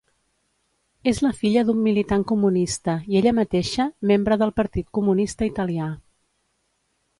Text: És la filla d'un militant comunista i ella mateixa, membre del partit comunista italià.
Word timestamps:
És 1.11 1.19
la 1.25 1.31
filla 1.41 1.63
d'un 1.67 1.83
militant 1.87 2.23
comunista 2.31 2.97
i 3.13 3.21
ella 3.21 3.35
mateixa, 3.41 3.87
membre 4.13 4.41
del 4.45 4.55
partit 4.63 4.91
comunista 5.01 5.51
italià. 5.53 5.93